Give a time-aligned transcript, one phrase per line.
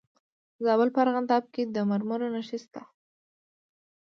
[0.55, 2.81] د زابل په ارغنداب کې د مرمرو نښې شته.